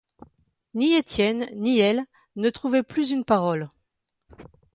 [0.73, 2.05] Ni Étienne, ni elle,
[2.35, 3.69] ne trouvaient plus une parole.